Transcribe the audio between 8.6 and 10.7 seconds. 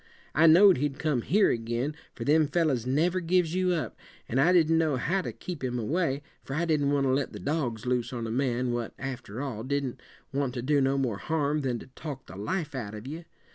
what, after all, didn't want to